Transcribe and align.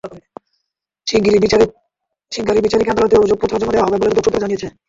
শিগগিরই 1.07 1.41
বিচারিক 2.65 2.89
আদালতে 2.89 3.15
অভিযোগপত্র 3.17 3.59
জমা 3.61 3.73
দেওয়া 3.73 3.85
হবে 3.87 3.97
বলে 3.99 4.09
দুদক 4.11 4.23
সূত্র 4.25 4.41
জানিয়েছে। 4.43 4.67